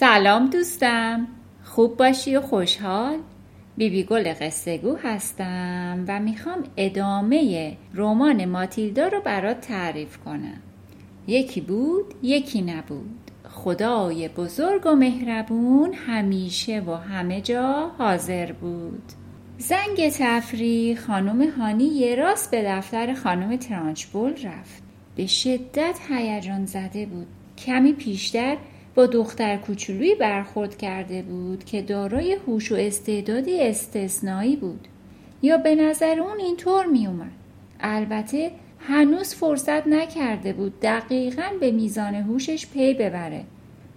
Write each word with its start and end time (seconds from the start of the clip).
سلام 0.00 0.50
دوستم. 0.50 1.28
خوب 1.64 1.96
باشی 1.96 2.36
و 2.36 2.40
خوشحال. 2.40 3.18
بیبی 3.76 4.02
گل 4.02 4.32
قصه 4.40 4.78
گو 4.78 4.96
هستم 4.96 6.04
و 6.08 6.20
می‌خوام 6.20 6.62
ادامه 6.76 7.76
رمان 7.94 8.44
ماتیلدا 8.44 9.08
رو 9.08 9.20
برات 9.20 9.60
تعریف 9.60 10.18
کنم. 10.18 10.60
یکی 11.26 11.60
بود 11.60 12.14
یکی 12.22 12.62
نبود. 12.62 13.30
خدای 13.48 14.28
بزرگ 14.28 14.86
و 14.86 14.94
مهربون 14.94 15.94
همیشه 15.94 16.80
و 16.80 16.94
همه 16.94 17.40
جا 17.40 17.90
حاضر 17.98 18.52
بود. 18.52 19.02
زنگ 19.58 20.08
تفریح 20.08 21.00
خانم 21.00 21.50
هانی 21.50 21.84
یه 21.84 22.14
راست 22.14 22.50
به 22.50 22.64
دفتر 22.66 23.14
خانم 23.14 23.56
ترانچبول 23.56 24.32
رفت. 24.32 24.82
به 25.16 25.26
شدت 25.26 25.98
هیجان 26.10 26.66
زده 26.66 27.06
بود. 27.06 27.26
کمی 27.58 27.92
پیشتر 27.92 28.56
با 28.94 29.06
دختر 29.06 29.56
کوچولویی 29.56 30.14
برخورد 30.14 30.78
کرده 30.78 31.22
بود 31.22 31.64
که 31.64 31.82
دارای 31.82 32.36
هوش 32.46 32.72
و 32.72 32.74
استعدادی 32.74 33.60
استثنایی 33.60 34.56
بود. 34.56 34.88
یا 35.42 35.56
به 35.56 35.74
نظر 35.74 36.20
اون 36.20 36.40
اینطور 36.40 36.86
می 36.86 37.06
اومد. 37.06 37.32
البته 37.80 38.50
هنوز 38.78 39.34
فرصت 39.34 39.86
نکرده 39.86 40.52
بود 40.52 40.80
دقیقا 40.80 41.42
به 41.60 41.70
میزان 41.70 42.14
هوشش 42.14 42.66
پی 42.66 42.94
ببره. 42.94 43.44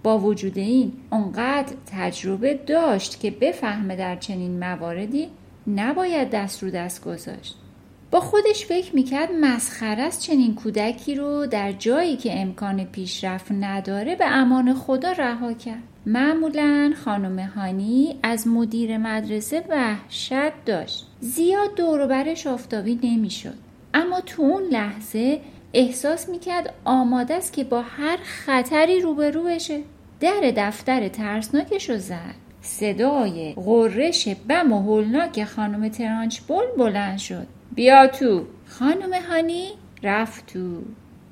با 0.02 0.18
وجود 0.18 0.58
این 0.58 0.92
اونقدر 1.10 1.74
تجربه 1.86 2.54
داشت 2.54 3.20
که 3.20 3.30
بفهمه 3.30 3.96
در 3.96 4.16
چنین 4.16 4.58
مواردی 4.58 5.28
نباید 5.66 6.30
دست 6.30 6.62
رو 6.62 6.70
دست 6.70 7.04
گذاشت. 7.04 7.63
با 8.10 8.20
خودش 8.20 8.66
فکر 8.66 8.94
می‌کرد 8.94 9.28
مسخره 9.40 10.02
است 10.02 10.20
چنین 10.20 10.54
کودکی 10.54 11.14
رو 11.14 11.46
در 11.46 11.72
جایی 11.72 12.16
که 12.16 12.40
امکان 12.40 12.84
پیشرفت 12.84 13.52
نداره 13.52 14.16
به 14.16 14.26
امان 14.26 14.74
خدا 14.74 15.12
رها 15.12 15.52
کرد. 15.52 15.82
معمولا 16.06 16.92
خانم 17.04 17.38
هانی 17.38 18.18
از 18.22 18.48
مدیر 18.48 18.98
مدرسه 18.98 19.64
وحشت 19.68 20.64
داشت. 20.66 21.06
زیاد 21.20 21.74
دوروبرش 21.74 22.46
آفتابی 22.46 23.00
نمی‌شد. 23.02 23.54
اما 23.94 24.20
تو 24.20 24.42
اون 24.42 24.62
لحظه 24.62 25.40
احساس 25.74 26.28
می‌کرد 26.28 26.74
آماده 26.84 27.34
است 27.34 27.52
که 27.52 27.64
با 27.64 27.82
هر 27.82 28.16
خطری 28.16 29.00
روبرو 29.00 29.42
بشه 29.42 29.80
در 30.20 30.52
دفتر 30.56 31.08
ترسناکش 31.08 31.90
رو 31.90 31.98
زد. 31.98 32.43
صدای 32.64 33.52
غرش 33.56 34.28
بم 34.28 34.72
و 34.72 34.82
هولناک 34.82 35.44
خانم 35.44 35.88
ترانچبول 35.88 36.64
بلند 36.78 37.18
شد. 37.18 37.46
بیا 37.74 38.06
تو. 38.06 38.44
خانم 38.66 39.12
هانی 39.28 39.68
رفت 40.02 40.46
تو. 40.46 40.82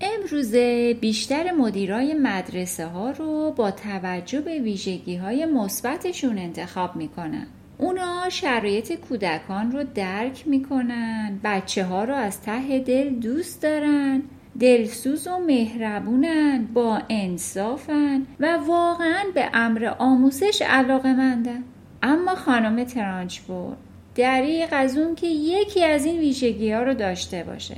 امروزه 0.00 0.94
بیشتر 0.94 1.52
مدیرای 1.52 2.14
مدرسه 2.14 2.86
ها 2.86 3.10
رو 3.10 3.52
با 3.56 3.70
توجه 3.70 4.40
به 4.40 4.58
ویژگی 4.58 5.16
های 5.16 5.46
مثبتشون 5.46 6.38
انتخاب 6.38 6.96
می‌کنن. 6.96 7.46
اونا 7.78 8.28
شرایط 8.28 8.92
کودکان 8.92 9.72
رو 9.72 9.84
درک 9.94 10.48
می‌کنن. 10.48 11.40
بچه 11.44 11.84
ها 11.84 12.04
رو 12.04 12.14
از 12.14 12.42
ته 12.42 12.78
دل 12.78 13.10
دوست 13.10 13.62
دارن. 13.62 14.22
دلسوز 14.60 15.26
و 15.26 15.38
مهربونن 15.38 16.68
با 16.74 17.02
انصافن 17.08 18.26
و 18.40 18.58
واقعا 18.66 19.24
به 19.34 19.48
امر 19.52 19.94
آموزش 19.98 20.62
علاقه 20.62 21.12
مندن 21.12 21.64
اما 22.02 22.34
خانم 22.34 22.84
ترانچبور 22.84 23.76
دریق 24.14 24.68
از 24.72 24.98
اون 24.98 25.14
که 25.14 25.26
یکی 25.26 25.84
از 25.84 26.04
این 26.04 26.18
ویژگی 26.18 26.72
ها 26.72 26.82
رو 26.82 26.94
داشته 26.94 27.44
باشه 27.44 27.76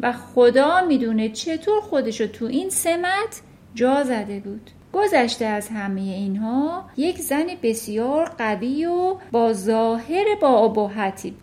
و 0.00 0.12
خدا 0.12 0.84
می‌دونه 0.88 1.28
چطور 1.28 1.80
خودشو 1.80 2.26
تو 2.26 2.44
این 2.44 2.70
سمت 2.70 3.42
جا 3.74 4.04
زده 4.04 4.40
بود. 4.40 4.70
گذشته 4.92 5.44
از 5.44 5.68
همه 5.68 6.00
اینها 6.00 6.84
یک 6.96 7.18
زن 7.18 7.46
بسیار 7.62 8.24
قوی 8.38 8.84
و 8.84 9.16
با 9.32 9.52
ظاهر 9.52 10.24
با 10.40 10.70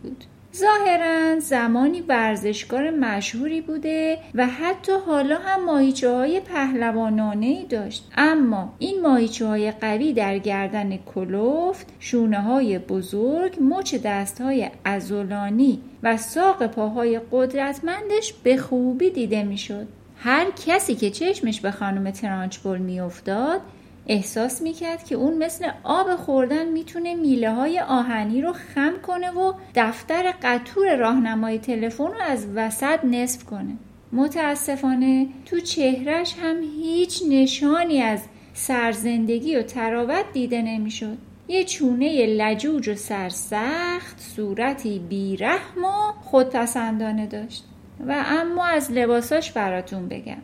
بود. 0.03 0.23
ظاهرا 0.59 1.39
زمانی 1.39 2.01
ورزشکار 2.01 2.89
مشهوری 2.89 3.61
بوده 3.61 4.17
و 4.35 4.47
حتی 4.47 4.91
حالا 5.05 5.37
هم 5.37 5.65
ماهیچه 5.65 6.09
های 6.09 6.39
پهلوانانه 6.39 7.45
ای 7.45 7.65
داشت. 7.65 8.11
اما 8.17 8.73
این 8.79 9.01
ماهیچه 9.01 9.45
های 9.45 9.71
قوی 9.71 10.13
در 10.13 10.37
گردن 10.37 10.97
کلوفت 10.97 11.87
شونه 11.99 12.41
های 12.41 12.79
بزرگ 12.79 13.57
مچ 13.61 13.95
دست 13.95 14.41
های 14.41 14.69
ازولانی 14.85 15.81
و 16.03 16.17
ساق 16.17 16.67
پاهای 16.67 17.21
قدرتمندش 17.31 18.33
به 18.43 18.57
خوبی 18.57 19.09
دیده 19.09 19.43
می‌شد. 19.43 19.87
هر 20.19 20.45
کسی 20.65 20.95
که 20.95 21.09
چشمش 21.09 21.61
به 21.61 21.71
خانم 21.71 22.11
ترانچبول 22.11 22.77
میافتاد 22.77 23.61
احساس 24.07 24.61
می‌کرد 24.61 25.03
که 25.03 25.15
اون 25.15 25.37
مثل 25.37 25.69
آب 25.83 26.15
خوردن 26.15 26.65
می‌تونه 26.65 27.15
میله 27.15 27.53
های 27.53 27.79
آهنی 27.79 28.41
رو 28.41 28.53
خم 28.53 28.93
کنه 29.07 29.31
و 29.31 29.53
دفتر 29.75 30.33
قطور 30.43 30.95
راهنمای 30.95 31.59
تلفن 31.59 32.03
رو 32.07 32.21
از 32.27 32.47
وسط 32.55 33.05
نصف 33.05 33.43
کنه. 33.43 33.73
متاسفانه 34.11 35.27
تو 35.45 35.59
چهرش 35.59 36.35
هم 36.41 36.61
هیچ 36.61 37.23
نشانی 37.29 38.01
از 38.01 38.21
سرزندگی 38.53 39.55
و 39.55 39.63
تراوت 39.63 40.25
دیده 40.33 40.61
نمی‌شد. 40.61 41.17
یه 41.47 41.63
چونه 41.63 42.25
لجوج 42.25 42.89
و 42.89 42.95
سرسخت 42.95 44.19
صورتی 44.35 44.99
بیرحم 44.99 45.83
و 45.83 46.11
خودپسندانه 46.21 47.27
داشت. 47.27 47.65
و 48.07 48.23
اما 48.27 48.65
از 48.65 48.91
لباساش 48.91 49.51
براتون 49.51 50.07
بگم. 50.07 50.37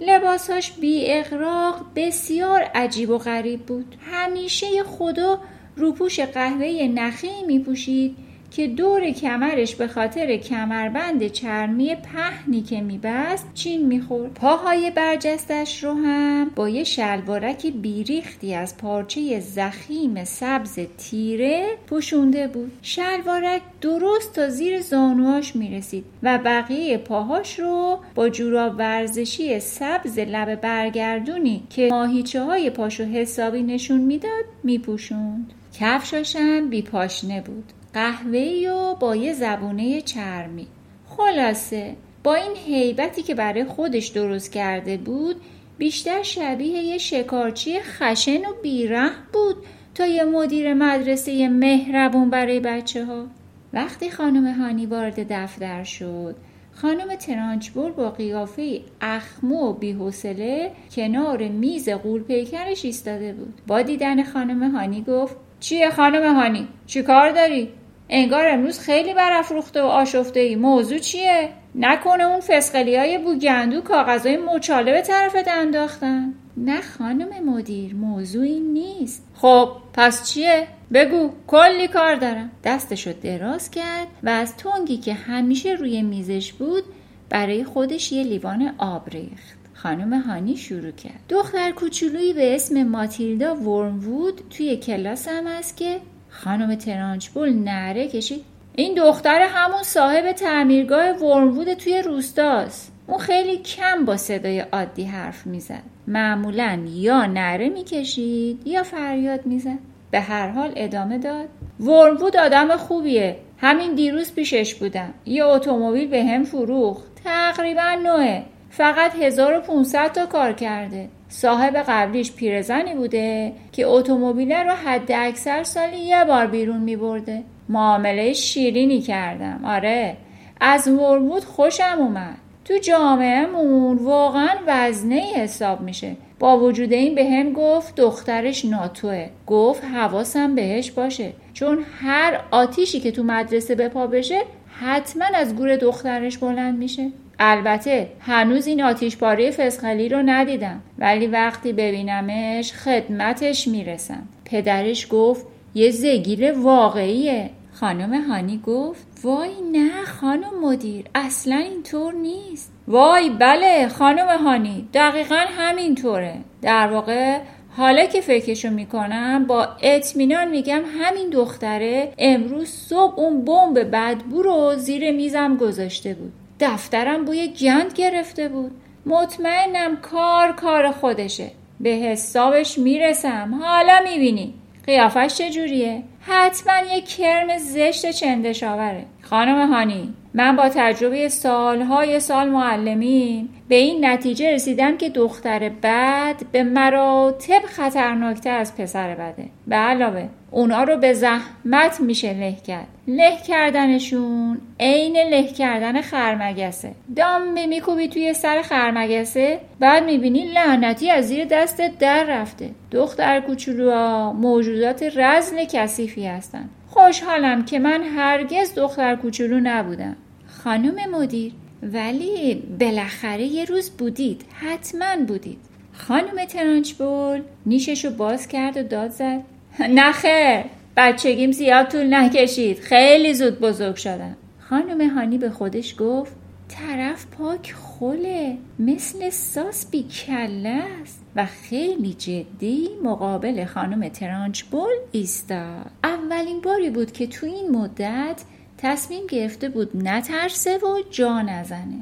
لباساش 0.00 0.72
بی 0.72 1.04
اقراق 1.08 1.80
بسیار 1.96 2.62
عجیب 2.62 3.10
و 3.10 3.18
غریب 3.18 3.60
بود. 3.60 3.96
همیشه 4.10 4.66
خدا 4.82 5.40
روپوش 5.76 6.20
قهوه 6.20 6.88
نخی 6.94 7.42
می 7.46 7.58
پوشید 7.58 8.16
که 8.56 8.68
دور 8.68 9.10
کمرش 9.10 9.74
به 9.74 9.88
خاطر 9.88 10.36
کمربند 10.36 11.26
چرمی 11.26 11.94
پهنی 11.94 12.62
که 12.62 12.80
میبست 12.80 13.46
چین 13.54 13.86
می‌خورد. 13.86 14.34
پاهای 14.34 14.90
برجستش 14.90 15.84
رو 15.84 15.94
هم 15.94 16.50
با 16.56 16.68
یه 16.68 16.84
شلوارک 16.84 17.66
بیریختی 17.66 18.54
از 18.54 18.76
پارچه 18.76 19.40
زخیم 19.40 20.24
سبز 20.24 20.78
تیره 20.98 21.68
پوشونده 21.86 22.48
بود. 22.48 22.72
شلوارک 22.82 23.62
درست 23.80 24.32
تا 24.32 24.48
زیر 24.48 24.80
زانواش 24.80 25.56
می‌رسید 25.56 26.04
و 26.22 26.38
بقیه 26.44 26.98
پاهاش 26.98 27.58
رو 27.58 27.98
با 28.14 28.28
جوراب 28.28 28.78
ورزشی 28.78 29.60
سبز 29.60 30.18
لب 30.18 30.54
برگردونی 30.54 31.62
که 31.70 31.88
ماهیچه 31.90 32.42
های 32.42 32.70
پاشو 32.70 33.04
حسابی 33.04 33.62
نشون 33.62 34.00
می‌داد 34.00 34.44
میپوشوند. 34.62 35.52
کفشاشم 35.80 36.68
بیپاشنه 36.68 37.40
بود. 37.40 37.64
قهوه‌ای 37.94 38.68
و 38.68 38.94
با 38.94 39.16
یه 39.16 39.32
زبونه 39.32 40.00
چرمی. 40.00 40.66
خلاصه 41.08 41.96
با 42.24 42.34
این 42.34 42.56
حیبتی 42.66 43.22
که 43.22 43.34
برای 43.34 43.64
خودش 43.64 44.06
درست 44.06 44.52
کرده 44.52 44.96
بود 44.96 45.36
بیشتر 45.78 46.22
شبیه 46.22 46.82
یه 46.82 46.98
شکارچی 46.98 47.80
خشن 47.80 48.44
و 48.44 48.52
بیره 48.62 49.10
بود 49.32 49.56
تا 49.94 50.06
یه 50.06 50.24
مدیر 50.24 50.74
مدرسه 50.74 51.48
مهربون 51.48 52.30
برای 52.30 52.60
بچه 52.60 53.04
ها 53.04 53.26
وقتی 53.72 54.10
خانم 54.10 54.52
هانی 54.52 54.86
وارد 54.86 55.32
دفتر 55.32 55.84
شد 55.84 56.36
خانم 56.72 57.14
ترانچبور 57.14 57.92
با 57.92 58.10
قیافه 58.10 58.80
اخمو 59.00 59.56
و 59.56 59.72
بیحوصله 59.72 60.70
کنار 60.96 61.48
میز 61.48 61.88
قولپیکرش 61.88 62.84
ایستاده 62.84 63.32
بود. 63.32 63.54
با 63.66 63.82
دیدن 63.82 64.24
خانم 64.24 64.70
هانی 64.70 65.02
گفت 65.02 65.36
چیه 65.60 65.90
خانم 65.90 66.36
هانی؟ 66.36 66.68
چی 66.86 67.02
کار 67.02 67.30
داری؟ 67.30 67.68
انگار 68.08 68.48
امروز 68.48 68.78
خیلی 68.78 69.14
برافروخته 69.14 69.82
و 69.82 69.86
آشفته 69.86 70.40
ای 70.40 70.56
موضوع 70.56 70.98
چیه؟ 70.98 71.48
نکنه 71.74 72.24
اون 72.24 72.40
فسقلی 72.40 72.96
های 72.96 73.18
بوگندو 73.18 73.80
کاغذهای 73.80 74.36
مچاله 74.36 74.92
به 74.92 75.02
طرفت 75.02 75.48
انداختن. 75.48 76.34
نه 76.56 76.80
خانم 76.80 77.44
مدیر 77.44 77.94
موضوعی 77.94 78.60
نیست. 78.60 79.26
خب 79.34 79.68
پس 79.92 80.30
چیه؟ 80.32 80.66
بگو 80.92 81.30
کلی 81.46 81.88
کار 81.88 82.14
دارم. 82.14 82.50
دستشو 82.64 83.12
دراز 83.12 83.70
کرد 83.70 84.06
و 84.22 84.28
از 84.28 84.56
تنگی 84.56 84.96
که 84.96 85.14
همیشه 85.14 85.72
روی 85.72 86.02
میزش 86.02 86.52
بود 86.52 86.84
برای 87.28 87.64
خودش 87.64 88.12
یه 88.12 88.24
لیوان 88.24 88.74
آب 88.78 89.08
ریخت. 89.08 89.58
خانم 89.74 90.20
هانی 90.20 90.56
شروع 90.56 90.90
کرد. 90.90 91.20
دختر 91.28 91.70
کوچولویی 91.70 92.32
به 92.32 92.54
اسم 92.54 92.82
ماتیلدا 92.82 93.54
ورموود 93.54 94.40
توی 94.50 94.76
کلاس 94.76 95.28
هم 95.28 95.46
است 95.46 95.76
که 95.76 96.00
خانم 96.34 96.74
ترانچبول 96.74 97.52
نره 97.52 98.08
کشید. 98.08 98.44
این 98.74 98.94
دختر 98.94 99.40
همون 99.40 99.82
صاحب 99.82 100.32
تعمیرگاه 100.32 101.10
ورموود 101.10 101.74
توی 101.74 102.02
روستاست. 102.02 102.92
اون 103.06 103.18
خیلی 103.18 103.56
کم 103.56 104.04
با 104.04 104.16
صدای 104.16 104.60
عادی 104.60 105.04
حرف 105.04 105.46
می‌زد. 105.46 105.82
معمولا 106.06 106.84
یا 106.88 107.26
نره 107.26 107.68
می‌کشید 107.68 108.66
یا 108.66 108.82
فریاد 108.82 109.46
می‌زد. 109.46 109.78
به 110.10 110.20
هر 110.20 110.48
حال 110.48 110.72
ادامه 110.76 111.18
داد. 111.18 111.48
ورموود 111.80 112.36
آدم 112.36 112.76
خوبیه. 112.76 113.36
همین 113.58 113.94
دیروز 113.94 114.34
پیشش 114.34 114.74
بودم. 114.74 115.14
یه 115.26 115.44
اتومبیل 115.44 116.08
به 116.08 116.24
هم 116.24 116.44
فروخت. 116.44 117.04
تقریبا 117.24 117.94
نوعه. 118.02 118.42
فقط 118.70 119.14
1500 119.14 120.12
تا 120.12 120.26
کار 120.26 120.52
کرده. 120.52 121.08
صاحب 121.36 121.76
قبلیش 121.88 122.32
پیرزنی 122.32 122.94
بوده 122.94 123.52
که 123.72 123.86
اتومبیل 123.86 124.52
رو 124.52 124.70
حد 124.70 125.12
اکثر 125.12 125.62
سالی 125.62 125.96
یه 125.96 126.24
بار 126.24 126.46
بیرون 126.46 126.80
می 126.80 126.96
برده 126.96 127.42
معامله 127.68 128.32
شیرینی 128.32 129.00
کردم. 129.00 129.60
آره 129.64 130.16
از 130.60 130.88
ورمود 130.88 131.44
خوشم 131.44 131.96
اومد. 131.98 132.36
تو 132.64 132.78
جامعهمون 132.78 133.96
واقعا 133.96 134.48
وزنه 134.66 135.20
حساب 135.36 135.80
میشه. 135.80 136.16
با 136.38 136.58
وجود 136.58 136.92
این 136.92 137.14
به 137.14 137.24
هم 137.24 137.52
گفت 137.52 137.94
دخترش 137.96 138.64
ناتوه. 138.64 139.28
گفت 139.46 139.84
حواسم 139.84 140.54
بهش 140.54 140.90
باشه. 140.90 141.32
چون 141.52 141.78
هر 142.00 142.40
آتیشی 142.50 143.00
که 143.00 143.10
تو 143.10 143.22
مدرسه 143.22 143.74
به 143.74 143.88
پا 143.88 144.06
بشه 144.06 144.40
حتما 144.80 145.24
از 145.34 145.56
گور 145.56 145.76
دخترش 145.76 146.38
بلند 146.38 146.78
میشه. 146.78 147.10
البته 147.38 148.08
هنوز 148.20 148.66
این 148.66 148.82
آتیش 148.82 149.16
پاره 149.16 149.50
فسخلی 149.50 150.08
رو 150.08 150.22
ندیدم 150.26 150.80
ولی 150.98 151.26
وقتی 151.26 151.72
ببینمش 151.72 152.72
خدمتش 152.72 153.68
می‌رسم. 153.68 154.22
پدرش 154.44 155.06
گفت 155.10 155.46
یه 155.74 155.90
زگیر 155.90 156.52
واقعیه. 156.52 157.50
خانم 157.72 158.30
هانی 158.30 158.60
گفت 158.66 159.06
وای 159.22 159.50
نه 159.72 160.04
خانم 160.04 160.60
مدیر 160.62 161.04
اصلا 161.14 161.56
اینطور 161.56 162.14
نیست. 162.14 162.72
وای 162.88 163.30
بله 163.30 163.88
خانم 163.88 164.28
هانی 164.44 164.88
دقیقا 164.94 165.44
همینطوره. 165.58 166.34
در 166.62 166.92
واقع 166.92 167.38
حالا 167.76 168.06
که 168.06 168.20
فکرشو 168.20 168.70
می‌کنم 168.70 169.44
با 169.46 169.68
اطمینان 169.82 170.48
میگم 170.48 170.82
همین 170.98 171.30
دختره 171.30 172.12
امروز 172.18 172.68
صبح 172.68 173.18
اون 173.18 173.44
بمب 173.44 173.78
بدبو 173.78 174.42
رو 174.42 174.74
زیر 174.76 175.10
میزم 175.10 175.56
گذاشته 175.56 176.14
بود. 176.14 176.32
دفترم 176.60 177.24
بوی 177.24 177.48
گند 177.48 177.92
گرفته 177.92 178.48
بود. 178.48 178.70
مطمئنم 179.06 179.96
کار 179.96 180.52
کار 180.52 180.90
خودشه. 180.90 181.50
به 181.80 181.90
حسابش 181.90 182.78
می‌رسم. 182.78 183.60
حالا 183.62 184.00
می‌بینی. 184.04 184.54
قیافش 184.86 185.34
چجوریه؟ 185.34 186.02
حتما 186.20 186.94
یه 186.94 187.00
کرم 187.00 187.58
زشت 187.58 188.10
چندشاوره. 188.10 189.04
خانم 189.22 189.72
هانی. 189.72 190.14
من 190.36 190.56
با 190.56 190.68
تجربه 190.68 191.28
سالهای 191.28 192.20
سال 192.20 192.48
معلمی 192.48 193.48
به 193.68 193.74
این 193.74 194.04
نتیجه 194.04 194.54
رسیدم 194.54 194.96
که 194.96 195.08
دختر 195.08 195.68
بد 195.82 196.34
به 196.52 196.62
مراتب 196.62 197.62
خطرناکتر 197.66 198.58
از 198.58 198.76
پسر 198.76 199.14
بده. 199.14 199.44
به 199.66 199.76
علاوه 199.76 200.28
اونا 200.50 200.84
رو 200.84 200.96
به 200.96 201.12
زحمت 201.12 202.00
میشه 202.00 202.32
له 202.32 202.56
کرد. 202.66 202.86
له 203.08 203.36
کردنشون 203.48 204.60
عین 204.80 205.16
له 205.16 205.42
کردن 205.42 206.00
خرمگسه. 206.00 206.92
دام 207.16 207.68
میکوبی 207.68 208.08
توی 208.08 208.34
سر 208.34 208.62
خرمگسه 208.62 209.60
بعد 209.80 210.04
می‌بینی 210.04 210.44
لعنتی 210.44 211.10
از 211.10 211.28
زیر 211.28 211.44
دست 211.44 211.80
در 211.98 212.24
رفته. 212.24 212.70
دختر 212.90 213.40
کوچولوها 213.40 214.32
موجودات 214.32 215.02
رزل 215.16 215.64
کثیفی 215.64 216.26
هستن. 216.26 216.68
خوشحالم 216.88 217.64
که 217.64 217.78
من 217.78 218.02
هرگز 218.02 218.74
دختر 218.74 219.16
کوچولو 219.16 219.60
نبودم. 219.62 220.16
خانم 220.64 221.10
مدیر. 221.10 221.52
ولی 221.82 222.54
بالاخره 222.80 223.42
یه 223.42 223.64
روز 223.64 223.90
بودید. 223.90 224.44
حتما 224.52 225.16
بودید. 225.28 225.58
خانم 225.92 226.44
ترانچبول 226.44 227.42
نیشش 227.66 228.04
رو 228.04 228.10
باز 228.10 228.48
کرد 228.48 228.76
و 228.76 228.82
داد 228.82 229.10
زد. 229.10 229.40
نخه 229.98 230.64
بچگیم 230.96 231.52
زیاد 231.52 231.88
طول 231.88 232.14
نکشید. 232.14 232.78
خیلی 232.78 233.34
زود 233.34 233.60
بزرگ 233.60 233.96
شدم. 233.96 234.36
خانم 234.60 235.10
هانی 235.10 235.38
به 235.38 235.50
خودش 235.50 235.94
گفت 235.98 236.32
طرف 236.68 237.26
پاک 237.26 237.72
خوله. 237.72 238.56
مثل 238.78 239.30
ساس 239.30 239.90
بی 239.90 240.02
کله 240.02 240.82
است. 241.02 241.22
و 241.36 241.46
خیلی 241.46 242.14
جدی 242.14 242.88
مقابل 243.02 243.64
خانم 243.64 244.08
ترانچبول 244.08 244.94
ایستاد. 245.12 245.90
اولین 246.04 246.60
باری 246.60 246.90
بود 246.90 247.12
که 247.12 247.26
تو 247.26 247.46
این 247.46 247.70
مدت 247.70 248.42
تصمیم 248.78 249.26
گرفته 249.26 249.68
بود 249.68 249.90
نترسه 249.94 250.76
و 250.78 251.02
جا 251.10 251.42
نزنه. 251.42 252.00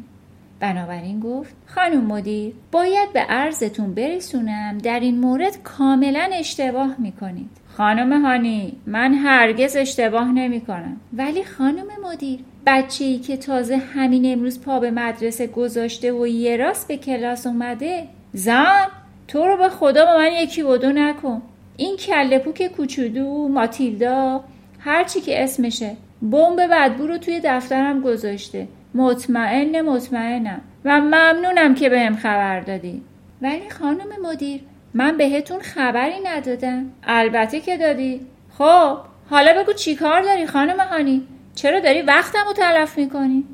بنابراین 0.60 1.20
گفت 1.20 1.54
خانم 1.66 2.04
مدیر 2.04 2.52
باید 2.72 3.12
به 3.12 3.20
عرضتون 3.20 3.94
برسونم 3.94 4.78
در 4.78 5.00
این 5.00 5.20
مورد 5.20 5.62
کاملا 5.62 6.30
اشتباه 6.32 6.94
می‌کنید. 6.98 7.50
خانم 7.76 8.22
هانی 8.22 8.76
من 8.86 9.14
هرگز 9.14 9.76
اشتباه 9.76 10.32
نمی 10.32 10.60
کنم 10.60 10.96
ولی 11.12 11.44
خانم 11.44 11.86
مدیر 12.04 12.40
بچه 12.66 13.04
ای 13.04 13.18
که 13.18 13.36
تازه 13.36 13.76
همین 13.76 14.32
امروز 14.32 14.60
پا 14.60 14.80
به 14.80 14.90
مدرسه 14.90 15.46
گذاشته 15.46 16.12
و 16.12 16.26
یه 16.26 16.56
راست 16.56 16.88
به 16.88 16.96
کلاس 16.96 17.46
اومده 17.46 18.06
زن 18.32 18.86
تو 19.28 19.46
رو 19.46 19.56
به 19.56 19.68
خدا 19.68 20.04
با 20.04 20.18
من 20.18 20.32
یکی 20.32 20.62
بدو 20.62 20.92
نکن. 20.92 21.42
این 21.76 21.96
کله 21.96 22.38
پوک 22.38 22.66
کوچولو 22.66 23.48
ماتیلدا 23.48 24.44
هرچی 24.78 25.20
که 25.20 25.44
اسمشه. 25.44 25.96
بمب 26.22 26.60
بدبو 26.70 27.06
رو 27.06 27.19
توی 27.19 27.40
دفترم 27.44 28.00
گذاشته. 28.00 28.69
مطمئن 28.94 29.80
مطمئنم. 29.80 30.60
و 30.84 31.00
ممنونم 31.00 31.74
که 31.74 31.88
بهم 31.88 32.16
خبر 32.16 32.60
دادی. 32.60 33.02
ولی 33.42 33.70
خانم 33.70 34.08
مدیر 34.22 34.60
من 34.94 35.16
بهتون 35.16 35.60
خبری 35.60 36.20
ندادم. 36.24 36.90
البته 37.04 37.60
که 37.60 37.76
دادی. 37.76 38.20
خب 38.58 38.98
حالا 39.30 39.62
بگو 39.62 39.72
چی 39.72 39.94
کار 39.94 40.22
داری 40.22 40.46
خانم 40.46 40.80
هانی؟ 40.80 41.22
چرا 41.54 41.80
داری 41.80 42.02
وقتم 42.02 42.44
رو 42.46 42.52
تلف 42.52 42.98
می‌کنی؟ 42.98 43.44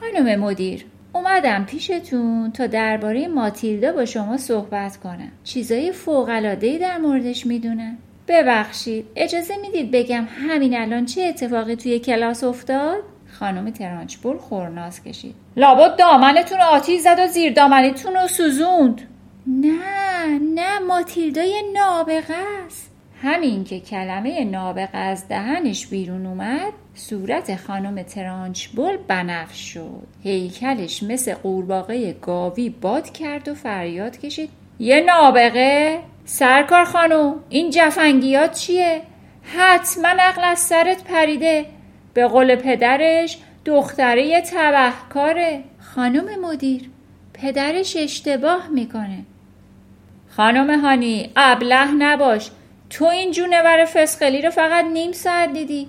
خانم 0.00 0.40
مدیر 0.40 0.84
اومدم 1.12 1.64
پیشتون 1.64 2.52
تا 2.52 2.66
درباره 2.66 3.28
ماتیلدا 3.28 3.92
با 3.92 4.04
شما 4.04 4.36
صحبت 4.36 4.96
کنم. 4.96 5.32
چیزای 5.44 5.92
فوقلادهی 5.92 6.78
در 6.78 6.98
موردش 6.98 7.46
می‌دونم. 7.46 7.98
ببخشید 8.28 9.06
اجازه 9.16 9.56
می‌دید 9.56 9.90
بگم 9.90 10.28
همین 10.48 10.80
الان 10.80 11.06
چه 11.06 11.22
اتفاقی 11.22 11.76
توی 11.76 11.98
کلاس 11.98 12.44
افتاد؟ 12.44 12.98
خانم 13.38 13.70
ترانچبول 13.70 14.38
خورناس 14.38 15.02
کشید. 15.02 15.34
لابد 15.56 15.96
دامنتون 15.96 16.60
آتیش 16.60 17.00
زد 17.00 17.16
و 17.18 17.26
زیر 17.26 17.52
دامنتون 17.52 18.14
رو 18.14 18.28
سوزوند. 18.28 19.02
نه 19.46 20.38
نه 20.54 20.78
ماتیلدای 20.78 21.62
نابغه 21.74 22.34
است. 22.66 22.90
همین 23.22 23.64
که 23.64 23.80
کلمه 23.80 24.44
نابغه 24.44 24.98
از 24.98 25.28
دهنش 25.28 25.86
بیرون 25.86 26.26
اومد 26.26 26.72
صورت 26.94 27.56
خانم 27.56 28.02
ترانچبول 28.02 28.96
بنفش 29.08 29.74
شد. 29.74 30.06
هیکلش 30.22 31.02
مثل 31.02 31.34
قورباغه 31.34 32.12
گاوی 32.12 32.70
باد 32.70 33.10
کرد 33.10 33.48
و 33.48 33.54
فریاد 33.54 34.18
کشید. 34.18 34.50
یه 34.78 35.00
نابغه؟ 35.00 36.00
سرکار 36.30 36.84
خانم 36.84 37.34
این 37.48 37.70
جفنگیات 37.70 38.52
چیه؟ 38.52 39.02
حتما 39.42 40.08
عقل 40.08 40.44
از 40.44 40.58
سرت 40.58 41.04
پریده. 41.04 41.64
به 42.14 42.26
قول 42.26 42.56
پدرش 42.56 43.38
دختره 43.64 44.40
تبهکاره. 44.40 45.64
خانم 45.80 46.40
مدیر 46.40 46.90
پدرش 47.34 47.96
اشتباه 47.96 48.68
می‌کنه. 48.68 49.24
خانم 50.28 50.80
هانی 50.80 51.30
ابله 51.36 51.90
نباش. 51.92 52.50
تو 52.90 53.04
این 53.04 53.30
جونور 53.30 53.84
فسقلی 53.84 54.42
رو 54.42 54.50
فقط 54.50 54.84
نیم 54.84 55.12
ساعت 55.12 55.52
دیدی. 55.52 55.88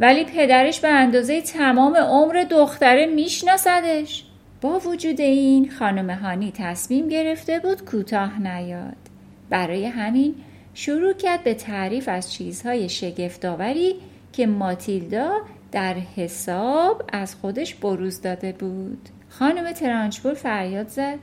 ولی 0.00 0.24
پدرش 0.24 0.80
به 0.80 0.88
اندازه 0.88 1.40
تمام 1.40 1.96
عمر 1.96 2.46
دختره 2.50 3.06
میشناسدش. 3.06 4.24
با 4.60 4.78
وجود 4.78 5.20
این 5.20 5.70
خانم 5.70 6.10
هانی 6.10 6.52
تصمیم 6.56 7.08
گرفته 7.08 7.58
بود 7.58 7.84
کوتاه 7.84 8.42
نیاد. 8.42 9.11
برای 9.52 9.86
همین 9.86 10.34
شروع 10.74 11.12
کرد 11.12 11.44
به 11.44 11.54
تعریف 11.54 12.08
از 12.08 12.32
چیزهای 12.32 12.88
شگفتآوری 12.88 13.94
که 14.32 14.46
ماتیلدا 14.46 15.32
در 15.72 15.94
حساب 15.94 17.02
از 17.12 17.34
خودش 17.34 17.74
بروز 17.74 18.20
داده 18.20 18.52
بود. 18.52 19.08
خانم 19.28 19.72
ترانچبول 19.72 20.34
فریاد 20.34 20.88
زد. 20.88 21.18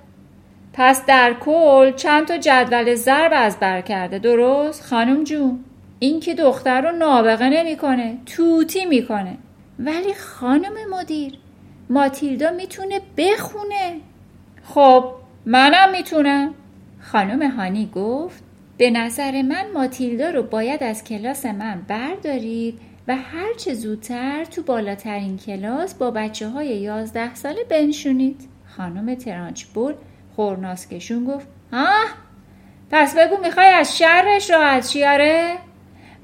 پس 0.74 1.05
در 1.05 1.36
کل 1.39 1.91
چند 1.91 2.27
تا 2.27 2.38
جدول 2.38 2.95
ضرب 2.95 3.31
از 3.36 3.59
بر 3.59 3.81
کرده 3.81 4.19
درست؟ 4.19 4.83
خانم 4.83 5.24
جون 5.24 5.59
این 6.00 6.19
که 6.19 6.33
دختر 6.33 6.81
رو 6.81 6.98
نابغه 6.98 7.50
نمی‌کنه 7.50 8.17
توتی 8.25 8.86
می‌کنه. 8.86 9.38
ولی 9.79 10.13
خانم 10.13 10.74
مدیر 10.91 11.33
ماتیلدا 11.89 12.51
می‌تونه 12.51 13.01
بخونه. 13.17 14.00
خب 14.63 15.05
منم 15.45 15.91
می‌تونم. 15.91 16.53
خانم 17.12 17.51
هانی 17.51 17.92
گفت 17.96 18.44
به 18.78 18.89
نظر 18.89 19.42
من 19.42 19.66
ماتیلدا 19.74 20.30
رو 20.30 20.44
باید 20.44 20.84
از 20.84 21.04
کلاس 21.04 21.46
من 21.46 21.82
بردارید 21.88 22.80
و 23.08 23.16
هر 23.16 23.54
چه 23.58 23.74
زودتر 23.74 24.46
تو 24.46 24.62
بالاترین 24.62 25.38
کلاس 25.38 25.94
با 25.94 26.12
بچه 26.12 26.50
های 26.50 26.68
یازده 26.68 27.36
ساله 27.36 27.63
بنشونید. 27.70 28.50
خانم 28.78 29.16
ترانچبول 29.16 29.94
خورناسکشون 30.36 31.25
گفت 31.25 31.48
آه! 31.74 32.06
پس 32.92 33.16
بگو 33.18 33.38
می‌خوای 33.44 33.68
از 33.68 33.98
شرش 33.98 34.50
راحت 34.50 34.88
چیاره؟ 34.88 35.56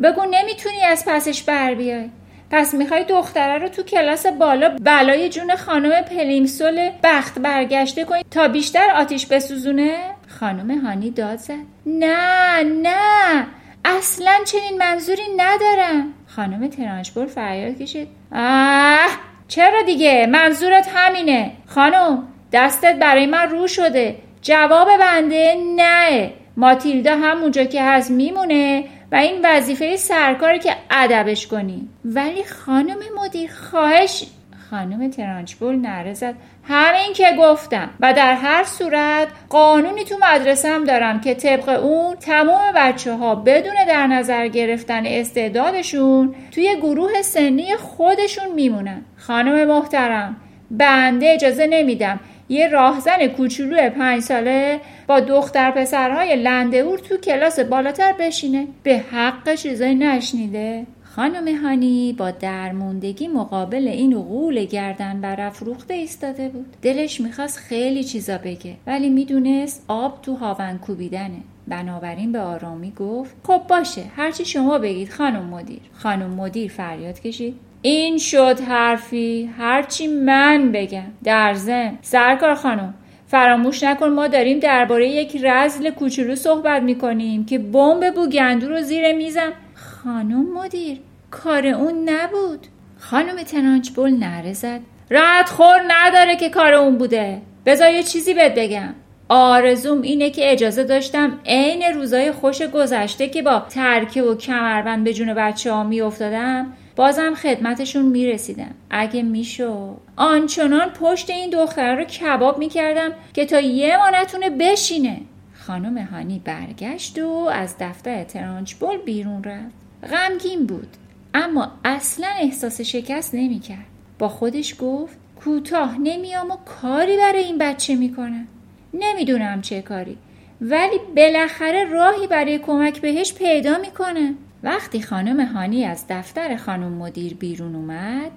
بگو 0.03 0.21
نمی‌تونی 0.31 0.81
از 0.81 1.03
پسش 1.07 1.43
بر 1.43 1.73
بیای. 1.75 2.09
پس 2.51 2.73
می‌خوای 2.73 3.03
دختره 3.03 3.57
رو 3.57 3.67
تو 3.69 3.83
کلاس 3.83 4.25
بالا 4.25 4.69
بلای 4.81 5.29
جون 5.29 5.55
خانم 5.55 6.01
پلیمسول 6.01 6.89
بخت 7.03 7.39
برگشته 7.39 8.03
کنی 8.03 8.21
تا 8.31 8.47
بیشتر 8.47 8.91
آتیش 8.95 9.25
بسوزونه؟ 9.25 9.97
خانم 10.39 10.85
هانی 10.85 11.09
داد 11.09 11.37
زد. 11.37 11.53
نه 11.85 12.63
نه 12.63 13.47
اصلا 13.85 14.33
چنین 14.45 14.77
منظوری 14.77 15.21
ندارم. 15.37 16.13
خانم 16.27 16.67
ترانچبور 16.67 17.25
فریاد 17.25 17.77
کشید. 17.77 18.07
آه 18.35 19.09
چرا 19.47 19.81
دیگه؟ 19.81 20.27
منظورت 20.31 20.89
همینه. 20.93 21.51
خانم 21.67 22.27
دستت 22.53 22.95
برای 22.95 23.25
من 23.25 23.49
رو 23.49 23.67
شده. 23.67 24.15
جواب 24.41 24.87
بنده 24.99 25.55
نه. 25.75 26.31
ماتیلدا 26.57 27.15
همونجا 27.15 27.63
که 27.63 27.83
هست 27.83 28.11
میمونه. 28.11 28.83
این 29.15 29.41
وظیفه 29.43 29.95
سرکاری 29.95 30.59
که 30.59 30.75
ادبش 30.91 31.47
کنی. 31.47 31.89
ولی 32.05 32.43
خانم 32.43 32.97
مدیر 33.23 33.51
خواهش 33.51 34.23
خانم 34.69 35.09
ترانچبول 35.09 35.75
نره 35.75 36.13
زد. 36.13 36.35
همین 36.63 37.13
که 37.13 37.27
گفتم. 37.39 37.89
و 37.99 38.13
در 38.13 38.33
هر 38.33 38.63
صورت 38.63 39.27
قانونی 39.49 40.03
تو 40.03 40.15
مدرسه 40.21 40.79
دارم 40.79 41.21
که 41.21 41.33
طبق 41.33 41.69
اون 41.69 42.15
تمام 42.15 42.71
بچه 42.75 43.13
ها 43.13 43.35
بدون 43.35 43.75
در 43.87 44.07
نظر 44.07 44.47
گرفتن 44.47 45.05
استعدادشون 45.05 46.35
توی 46.51 46.75
گروه 46.81 47.21
سنی 47.21 47.75
خودشون 47.75 48.51
میمونن. 48.55 49.05
خانم 49.17 49.67
محترم 49.67 50.35
بنده 50.71 51.29
اجازه 51.29 51.67
نمیدم. 51.67 52.19
یه 52.49 52.67
راهزن 52.67 53.27
کوچولو 53.27 53.89
پنج 53.89 54.21
ساله 54.21 54.79
با 55.07 55.19
دختر 55.19 55.71
پسرهای 55.71 56.35
لندهور 56.35 56.99
تو 56.99 57.17
کلاس 57.17 57.59
بالاتر 57.59 58.13
بشینه. 58.19 58.67
به 58.83 58.97
حق 58.97 59.55
چیزایی 59.55 59.95
نشنیده. 59.95 60.85
خانم 61.03 61.63
هانی 61.63 62.15
با 62.17 62.31
درموندگی 62.31 63.27
مقابل 63.27 63.87
این 63.87 64.21
غول 64.21 64.65
گردن 64.65 65.21
برافروخته 65.21 65.93
ایستاده 65.93 66.49
بود. 66.49 66.65
دلش 66.81 67.21
می‌خواست 67.21 67.57
خیلی 67.57 68.03
چیزا 68.03 68.37
بگه 68.37 68.75
ولی 68.87 69.09
می‌دونست 69.09 69.85
آب 69.87 70.21
تو 70.21 70.35
هاون 70.35 70.77
کوبیدنه. 70.77 71.41
بنابراین 71.67 72.31
به 72.31 72.39
آرامی 72.39 72.91
گفت 72.91 73.35
خب 73.43 73.61
باشه 73.69 74.01
هرچی 74.15 74.45
شما 74.45 74.77
بگید 74.77 75.09
خانم 75.09 75.45
مدیر. 75.45 75.81
خانم 75.93 76.29
مدیر 76.29 76.71
فریاد 76.71 77.19
کشید. 77.19 77.55
این 77.85 78.17
شد 78.17 78.59
حرفی. 78.67 79.49
هرچی 79.57 80.07
من 80.07 80.71
بگم. 80.71 81.11
در 81.23 81.53
زن 81.53 81.97
سرکار 82.01 82.55
خانم 82.55 82.93
فراموش 83.27 83.83
نکن 83.83 84.07
ما 84.07 84.27
داریم 84.27 84.59
درباره 84.59 85.09
یک 85.09 85.37
رزل 85.43 85.89
کوچولو 85.89 86.35
صحبت 86.35 86.81
می‌کنیم 86.81 87.45
که 87.45 87.59
بمب 87.59 88.13
بوگندو 88.15 88.69
رو 88.69 88.81
زیر 88.81 89.13
میزم. 89.13 89.53
خانم 89.75 90.53
مدیر 90.53 90.97
کار 91.31 91.67
اون 91.67 92.09
نبود. 92.09 92.67
خانم 92.99 93.43
تنانچبول 93.43 94.11
نره 94.11 94.53
زد. 94.53 94.79
رد 95.11 95.45
خور 95.45 95.81
نداره 95.87 96.35
که 96.35 96.49
کار 96.49 96.73
اون 96.73 96.97
بوده. 96.97 97.41
بذار 97.65 97.91
یه 97.91 98.03
چیزی 98.03 98.33
بهت 98.33 98.55
بگم. 98.55 98.93
آرزوم 99.29 100.01
اینه 100.01 100.29
که 100.29 100.51
اجازه 100.51 100.83
داشتم 100.83 101.39
عین 101.45 101.83
روزای 101.83 102.31
خوش 102.31 102.61
گذشته 102.61 103.27
که 103.27 103.41
با 103.41 103.65
ترکه 103.69 104.21
و 104.21 104.35
کمربند 104.35 105.03
به 105.03 105.13
جون 105.13 105.33
بچه 105.33 105.71
ها 105.71 105.83
می 105.83 106.01
افتادم 106.01 106.73
بازم 106.95 107.35
خدمتشون 107.35 108.05
می 108.05 108.27
رسیدم 108.27 108.71
اگه 108.89 109.23
میشو 109.23 109.97
آنچنان 110.15 110.89
پشت 110.89 111.29
این 111.29 111.49
دختر 111.49 111.95
رو 111.95 112.03
کباب 112.03 112.57
می 112.57 112.69
کردم 112.69 113.11
که 113.33 113.45
تا 113.45 113.59
یه 113.59 113.97
ما 113.97 114.09
نتونه 114.21 114.49
بشینه. 114.49 115.21
خانم 115.53 115.97
هانی 115.97 116.41
برگشت 116.45 117.19
و 117.19 117.29
از 117.29 117.75
دفتر 117.79 118.23
ترانچبول 118.23 118.97
بیرون 118.97 119.43
رفت. 119.43 119.75
غمگین 120.13 120.65
بود. 120.65 120.87
اما 121.33 121.71
اصلا 121.85 122.27
احساس 122.39 122.81
شکست 122.81 123.35
نمی‌کرد. 123.35 123.85
با 124.19 124.29
خودش 124.29 124.75
گفت 124.79 125.17
کوتاه 125.43 125.97
نمیام 125.97 126.51
و 126.51 126.55
کاری 126.55 127.17
برای 127.17 127.43
این 127.43 127.57
بچه 127.57 127.95
می‌کنم. 127.95 128.47
نمی‌دونم 128.93 129.61
چه 129.61 129.81
کاری. 129.81 130.17
ولی 130.61 130.99
بالاخره 131.15 131.83
راهی 131.83 132.27
برای 132.27 132.59
کمک 132.59 133.01
بهش 133.01 133.33
پیدا 133.33 133.77
می‌کنه. 133.77 134.33
وقتی 134.65 135.01
خانم 135.01 135.45
هانی 135.45 135.85
از 135.85 136.05
دفتر 136.09 136.55
خانم 136.55 136.93
مدیر 136.93 137.33
بیرون 137.33 137.75
اومد 137.75 138.31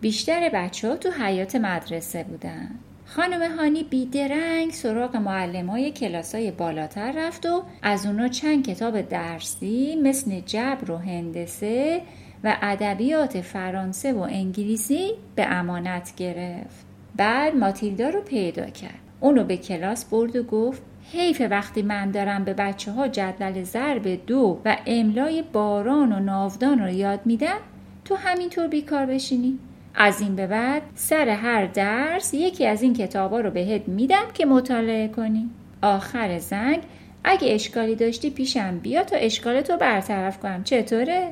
بیشتر 0.00 0.50
بچه 0.54 0.88
ها 0.88 0.96
تو 0.96 1.10
حیات 1.10 1.56
مدرسه 1.56 2.24
بودن. 2.24 2.70
خانم 3.06 3.56
هانی 3.56 3.82
بیدرنگ 3.84 4.70
سراغ 4.70 5.16
معلم 5.16 5.66
های 5.66 5.90
کلاس 5.90 6.34
های 6.34 6.50
بالاتر 6.50 7.12
رفت 7.16 7.46
و 7.46 7.62
از 7.82 8.06
اونا 8.06 8.28
چند 8.28 8.66
کتاب 8.66 9.00
درسی 9.00 9.96
مثل 10.02 10.40
جبر 10.40 10.90
و 10.90 10.96
هندسه 10.96 12.02
و 12.44 12.56
ادبیات 12.62 13.40
فرانسه 13.40 14.12
و 14.12 14.18
انگلیسی 14.20 15.10
به 15.34 15.46
امانت 15.46 16.14
گرفت. 16.16 16.86
بعد 17.16 17.56
ماتیلدا 17.56 18.08
رو 18.08 18.20
پیدا 18.20 18.66
کرد. 18.66 19.00
اونو 19.20 19.44
به 19.44 19.56
کلاس 19.56 20.04
برد 20.04 20.36
و 20.36 20.42
گفت 20.42 20.82
حیف 21.12 21.42
وقتی 21.50 21.82
من 21.82 22.10
دارم 22.10 22.44
به 22.44 22.54
بچه 22.54 22.92
ها 22.92 23.08
جدول 23.08 23.62
ضرب 23.62 24.26
دو 24.26 24.60
و 24.64 24.76
املای 24.86 25.42
باران 25.42 26.12
و 26.12 26.20
ناودان 26.20 26.78
رو 26.78 26.90
یاد 26.90 27.20
میدم 27.24 27.58
تو 28.04 28.14
همینطور 28.14 28.68
بیکار 28.68 29.06
بشینی. 29.06 29.58
از 29.94 30.20
این 30.20 30.36
به 30.36 30.46
بعد 30.46 30.82
سر 30.94 31.28
هر 31.28 31.66
درس 31.66 32.34
یکی 32.34 32.66
از 32.66 32.82
این 32.82 32.94
کتابا 32.94 33.40
رو 33.40 33.50
بهت 33.50 33.88
میدم 33.88 34.24
که 34.34 34.46
مطالعه 34.46 35.08
کنی. 35.08 35.50
آخر 35.82 36.38
زنگ 36.38 36.82
اگه 37.24 37.54
اشکالی 37.54 37.94
داشتی 37.94 38.30
پیشم 38.30 38.78
بیا 38.78 39.04
تا 39.04 39.16
اشکالتو 39.16 39.76
برطرف 39.76 40.38
کنم. 40.38 40.64
چطوره؟ 40.64 41.30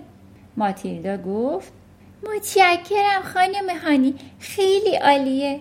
ماتیلدا 0.57 1.17
گفت 1.17 1.73
متشکرم 2.35 3.23
خانم 3.35 3.79
هانی 3.85 4.14
خیلی 4.38 4.97
عالیه. 4.97 5.61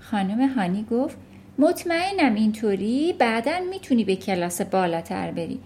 خانم 0.00 0.48
هانی 0.48 0.86
گفت 0.90 1.16
مطمئنم 1.60 2.34
اینطوری 2.34 3.14
بعدا 3.18 3.52
می‌تونی 3.70 4.04
به 4.04 4.16
کلاس 4.16 4.60
بالاتر 4.60 5.30
بری. 5.30 5.60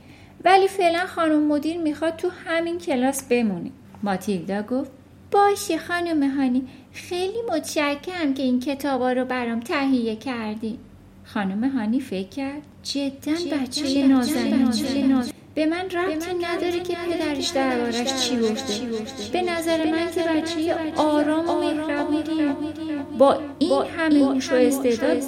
ولی 0.44 0.68
فعلا 0.68 1.06
خانم 1.06 1.46
مدیر 1.46 1.78
می‌خواد 1.78 2.16
تو 2.16 2.28
همین 2.46 2.78
کلاس 2.78 3.22
بمونی 3.22 3.72
ماتیلدا 4.02 4.62
گفت 4.62 4.90
باشه 5.32 5.78
خانم 5.78 6.30
هانی 6.36 6.62
خیلی 6.92 7.38
متشکرم 7.52 8.34
که 8.34 8.42
این 8.42 8.60
کتابا 8.60 9.12
رو 9.12 9.24
برام 9.24 9.60
تهیه 9.60 10.16
کردی. 10.16 10.78
خانم 11.24 11.64
هانی 11.68 12.00
فکر 12.00 12.28
کرد 12.28 12.62
جدا 12.82 13.56
بچه 13.62 14.06
نازنین 14.06 15.22
به 15.54 15.66
من 15.66 15.90
ربطی 15.90 16.34
نداره 16.34 16.80
که 16.80 16.96
پدرش 17.10 17.48
دربارش 17.48 18.28
چی 18.28 18.38
گفته. 18.38 18.74
به 19.32 19.42
نظر 19.42 19.90
من 19.90 20.10
که 20.14 20.20
بچه 20.20 20.74
آرام 20.96 21.48
و 21.48 21.60
مهربونی 21.60 22.22
با 23.18 23.40
این 23.59 23.83
همه 23.99 24.18
هوش 24.18 24.52
و 24.52 24.54
استعداد 24.54 25.23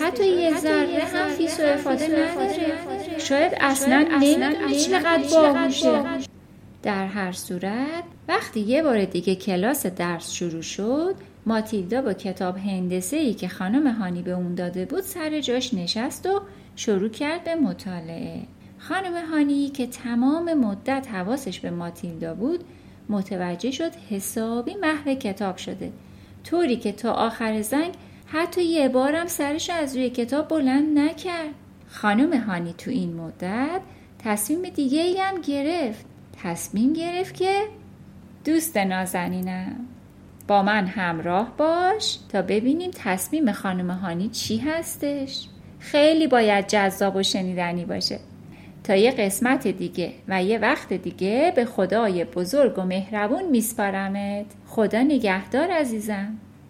حتی 0.00 0.26
یه 0.26 0.60
ذره 0.60 1.04
هم 1.14 1.28
فیس 1.28 1.60
و 1.60 1.62
افاده 1.62 2.06
نداره. 2.06 3.18
شاید 3.18 3.52
اصلا 3.60 4.08
نمی‌دونه 4.12 4.74
چقدر 4.74 5.22
باهوشه 5.32 6.04
در 6.82 7.06
هر 7.06 7.32
صورت 7.32 8.04
وقتی 8.28 8.60
یه 8.60 8.82
بار 8.82 9.04
دیگه 9.04 9.34
کلاس 9.34 9.86
درس 9.86 10.32
شروع 10.32 10.62
شد 10.62 11.14
ماتیلدا 11.46 12.02
با 12.02 12.12
کتاب 12.12 12.56
هندسه 12.56 13.16
ای 13.16 13.34
که 13.34 13.48
خانم 13.48 13.86
هانی 13.86 14.22
به 14.22 14.30
اون 14.30 14.54
داده 14.54 14.84
بود 14.84 15.00
سر 15.00 15.40
جاش 15.40 15.74
نشست 15.74 16.26
و 16.26 16.40
شروع 16.76 17.08
کرد 17.08 17.44
به 17.44 17.54
مطالعه. 17.54 18.40
خانم 18.78 19.26
هانی 19.30 19.68
که 19.68 19.86
تمام 19.86 20.54
مدت 20.54 21.06
حواسش 21.12 21.60
به 21.60 21.70
ماتیلدا 21.70 22.34
بود 22.34 22.64
متوجه 23.08 23.70
شد 23.70 23.92
حسابی 24.10 24.74
محو 24.74 25.14
کتاب 25.14 25.56
شده. 25.56 25.92
طوری 26.44 26.76
که 26.76 26.92
تا 26.92 27.12
آخر 27.12 27.62
زنگ 27.62 27.94
حتی 28.26 28.64
یه 28.64 28.88
بارم 28.88 29.26
سرش 29.26 29.70
از 29.70 29.96
روی 29.96 30.10
کتاب 30.10 30.48
بلند 30.48 30.98
نکرد. 30.98 31.54
خانم 31.88 32.40
هانی 32.40 32.72
تو 32.78 32.90
این 32.90 33.14
مدت 33.14 33.80
تصمیم 34.18 34.62
دیگه 34.62 35.00
ای 35.00 35.18
هم 35.18 35.40
گرفت. 35.40 36.06
تصمیم 36.42 36.92
گرفت 36.92 37.34
که 37.34 37.62
دوست 38.44 38.76
نازنینم 38.76 39.86
با 40.48 40.62
من 40.62 40.86
همراه 40.86 41.56
باش 41.56 42.18
تا 42.28 42.42
ببینیم 42.42 42.90
تصمیم 42.94 43.52
خانم 43.52 43.90
هانی 43.90 44.28
چی 44.28 44.58
هستش. 44.58 45.48
خیلی 45.78 46.26
باید 46.26 46.66
جذاب 46.66 47.16
و 47.16 47.22
شنیدنی 47.22 47.84
باشه. 47.84 48.18
تا 48.84 48.94
یه 48.94 49.10
قسمت 49.10 49.68
دیگه 49.68 50.12
و 50.28 50.42
یه 50.44 50.58
وقت 50.58 50.92
دیگه 50.92 51.52
به 51.56 51.64
خدای 51.64 52.24
بزرگ 52.24 52.78
و 52.78 52.82
مهربون 52.82 53.48
میسپارمت. 53.50 54.46
خدا 54.66 55.02
نگهدار 55.02 55.70
عزیزم. 55.70 56.38